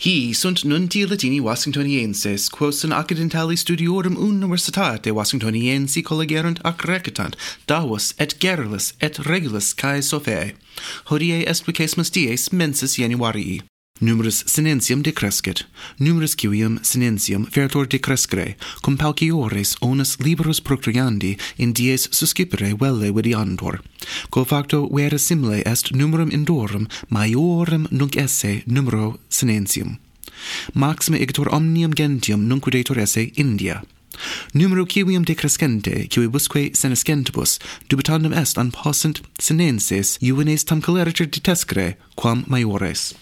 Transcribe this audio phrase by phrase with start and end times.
[0.00, 8.14] Hi sunt nunti Latini Washingtonienses, quos in accidentali studiorum universitate Washingtoniensi collegerunt ac recitant, davus
[8.16, 10.54] et gerlis et regulis cae sofae.
[11.04, 13.69] Hodie explicamus dies mensis Januarii
[14.00, 15.64] numerus sinensium decrescit,
[15.98, 23.80] numerus quium sinensium vertor decrescere, cum palciores onus liberus procreandi in dies suscipere velle videantur.
[24.30, 29.98] Quo facto vera simile est numerum indorum maiorem nunc esse numero sinensium.
[30.74, 33.82] Maxime igitur omnium gentium nunc videtur esse India.
[34.52, 37.58] Numero quium decrescente, quibusque senescentibus,
[37.88, 43.14] dubitandum est an possent senenses, juvenes tam caleriter detescere, quam maiores.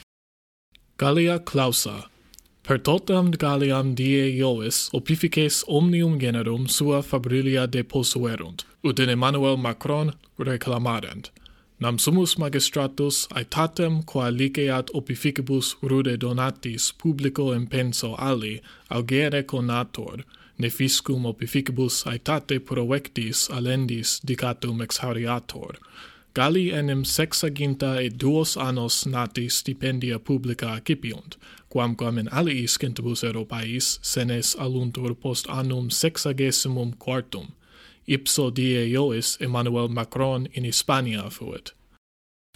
[0.98, 2.08] Gallia clausa,
[2.64, 10.12] per totam Galliam die Iovis opifices omnium generum sua fabrilia deposuerunt, ut in Emmanuel Macron
[10.38, 11.30] reclamarent.
[11.78, 18.60] Nam sumus magistratus aetatem qua liceat opificibus rude donatis publico impenso ali
[18.90, 20.24] augere conator,
[20.58, 25.78] ne fiscum opificibus aetate provectis alendis dicatum exhauriator,
[26.38, 31.34] Galli enim sexaginta et duos annos nati stipendia publica accipiunt,
[31.68, 37.48] quamquam in aliis centibus Europais senes aluntur post annum sexagesimum quartum.
[38.06, 41.72] Ipso die Iois Emmanuel Macron in Hispania fuit.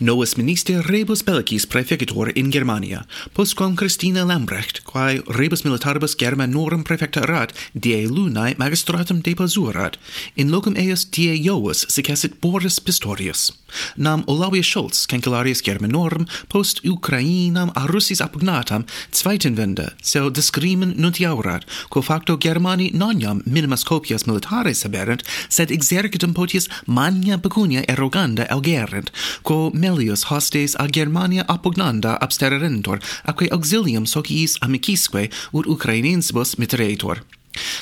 [0.02, 7.52] Novus minister rebus bellicis praefector in Germania, postquam Christina Lambrecht, quae rebus militaribus Germanorum praefectorat,
[7.72, 9.94] die lunae magistratum deposurat,
[10.34, 13.52] in locum eius die Jovis secessit Boris Pistorius.
[13.96, 22.02] Nam Olavius Scholz, cancellarius Germanorum, post Ukrainam a Russis appugnatam, zweitenwende, seu discrimen nuntiaurat, quo
[22.02, 29.14] facto Germani noniam minimas copias militares haberent, sed exercitum potius magna pecunia eroganda augerent,
[29.46, 37.20] quo Cornelius hostes a Germania appugnanda abstererentur, aque auxilium sociis amicisque ut Ukrainensibus mitteretur.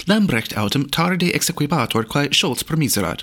[0.09, 3.23] Lambrecht autem tarde exequibator quae Scholz promiserat.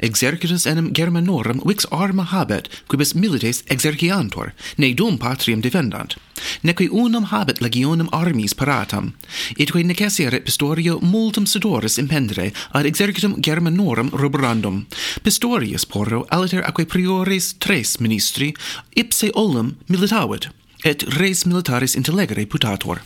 [0.00, 6.16] Exercitus enim Germanorum vix arma habet, quibus milites exerciantur, ne dum patriam defendant
[6.62, 9.12] neque unum habet legionum armis paratam,
[9.58, 14.86] etque necessere Pistorio multum sudoris impendere ad exercitum Germanorum rubrandum.
[15.22, 18.52] Pistorius porro aliter aquae priores tres ministri
[18.94, 20.48] ipse olum militavit,
[20.84, 23.02] et res militaris intellegere putator.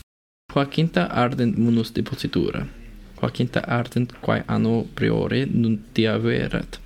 [0.52, 2.66] Quaquinta ardent munus depositura,
[3.16, 6.78] quaquinta ardent quae anno priore nuntia verat,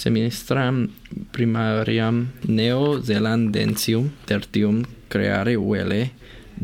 [0.00, 0.88] seministram
[1.32, 2.16] primariam
[2.58, 6.02] neozelandensium tertium creare uele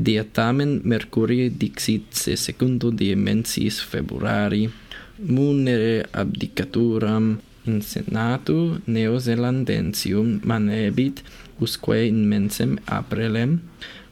[0.07, 4.63] diatamen mercurii mercuri dixit se secundo die mensis februari
[5.35, 11.23] munere abdicaturam in senatu neozelandensium manebit
[11.61, 13.61] usque in mensem aprelem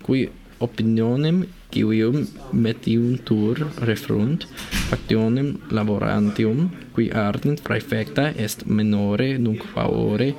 [0.04, 0.28] qui
[0.60, 4.46] opinionem quium metiuntur refrunt
[4.88, 10.34] factionem laborantium qui ardent praefecta est menore nunc favore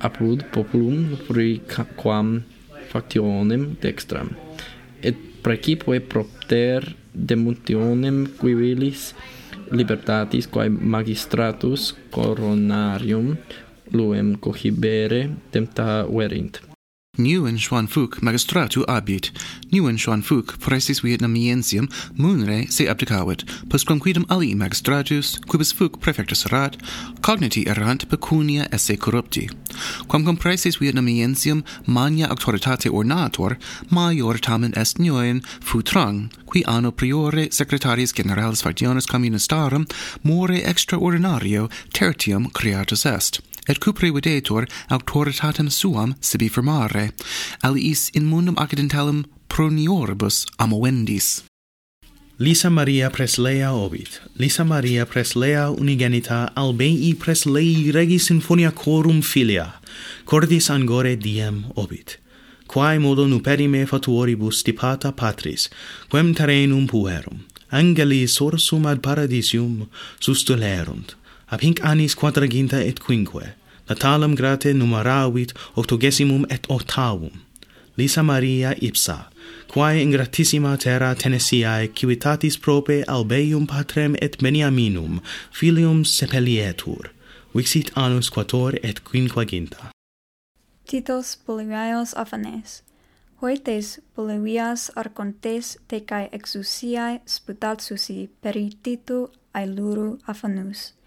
[0.00, 1.60] apud populum pri
[1.96, 2.42] quam
[2.90, 4.30] factionem dextram.
[5.02, 9.14] Et praecipoe propter demuntionem qui vilis
[9.70, 13.36] libertatis quae magistratus coronarium
[13.92, 15.20] luem cohibere
[15.52, 16.67] tempta verint
[17.18, 19.32] Nguyen Xuan Phuc magistratu abit.
[19.72, 26.46] Nguyen Xuan Phuc pressis Vietnamiensium munre se abdicavit, postquam quidem alii magistratus, quibus Phuc prefectus
[26.46, 26.76] erat,
[27.20, 29.50] cogniti errant pecunia esse corrupti.
[30.06, 33.58] Quamcum pressis Vietnamiensium mania auctoritate ornator,
[33.90, 39.88] maior tamen est Nguyen Phu Trang, qui anno priore secretarius generalis factionis communistarum
[40.22, 47.12] more extraordinario tertium creatus est et cupre videtur auctoritatem suam sibi firmare,
[47.62, 51.42] aliis in mundum accidentalum pronioribus amovendis.
[52.40, 54.20] Lisa Maria Preslea obit.
[54.38, 59.74] Lisa Maria Preslea unigenita albei Preslei regis sinfonia corum filia,
[60.24, 62.18] cordis angore diem obit.
[62.68, 65.68] Quae modo nuperime fatuoribus stipata patris,
[66.10, 67.40] quem terrenum puerum,
[67.72, 69.88] angeli sorsum ad paradisium
[70.20, 71.16] sustulerunt,
[71.50, 73.54] ab hinc annis quadraginta et quinque,
[73.88, 77.32] natalem grate numeravit octogesimum et octavum,
[77.96, 79.30] Lisa Maria Ipsa,
[79.72, 87.10] quae in gratissima terra Tennesseae civitatis prope albeium patrem et Beniaminum, filium sepelietur,
[87.54, 89.90] vixit annus quator et quinquaginta.
[90.86, 92.82] Titos Boliviaeos Afanes
[93.40, 100.97] Hoetes Polybias arcontes te cae exusiae sputatsusi perititu ailuru Aphanus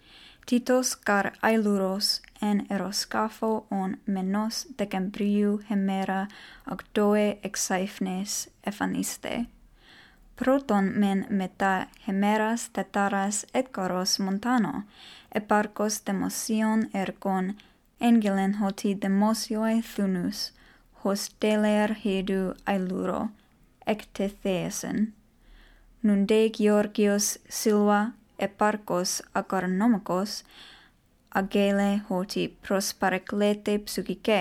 [0.46, 6.28] titos car ailuros en eroscafo on menos decembriu hemera
[6.70, 9.46] octoe exaifnes efaniste.
[10.36, 14.84] Proton men meta hemeras tetaras et coros montano,
[15.34, 17.54] eparcos demosion ercon
[18.00, 20.52] engelen hoti demosioe thunus,
[21.04, 23.28] hosteler hedu ailuro,
[23.86, 25.12] ecte theesen.
[26.02, 28.12] Nunde Georgios Silva
[28.46, 29.10] eparcos
[29.40, 30.32] agarnomicos
[31.40, 34.40] agele hoti prospareclete psychike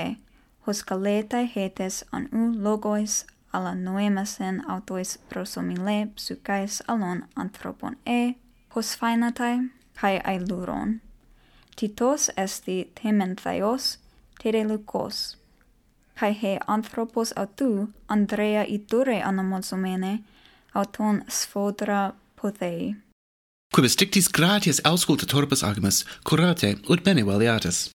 [0.67, 8.21] hoscaleta hetes an u logois alla noemasen autois prosomile psychais alon anthropon e
[8.75, 9.55] hosfainatai
[10.01, 11.01] kai ailuron.
[11.75, 13.99] Titos esti tementhaios
[14.43, 15.41] terelukos
[16.21, 20.13] kai he anthropos autou andrea iture anomosomene
[20.73, 22.95] auton sfodra pothei
[23.73, 27.89] quibus dictis gratias auscultatoribus agimus curate ut bene valiatus.